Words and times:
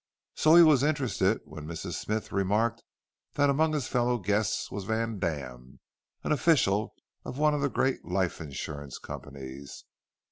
So 0.33 0.55
he 0.55 0.63
was 0.63 0.81
interested 0.81 1.41
when 1.45 1.67
Mrs. 1.67 1.93
Smythe 1.93 2.31
remarked 2.31 2.81
that 3.35 3.51
among 3.51 3.73
his 3.73 3.87
fellow 3.87 4.17
guests 4.17 4.71
was 4.71 4.85
Vandam, 4.85 5.79
an 6.23 6.31
official 6.31 6.95
of 7.23 7.37
one 7.37 7.53
of 7.53 7.61
the 7.61 7.69
great 7.69 8.03
life 8.03 8.41
insurance 8.41 8.97
companies. 8.97 9.85